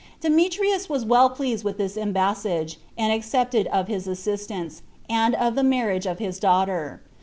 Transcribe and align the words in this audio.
Demetrius 0.19 0.89
was 0.89 1.05
well 1.05 1.29
pleased 1.29 1.63
with 1.63 1.77
this 1.77 1.95
embassage, 1.95 2.79
and 2.97 3.13
accepted 3.13 3.67
of 3.67 3.87
his 3.87 4.07
assistance, 4.07 4.81
and 5.07 5.35
of 5.35 5.53
the 5.53 5.61
marriage 5.61 6.07
of 6.07 6.17
his 6.17 6.39
daughter. 6.39 7.03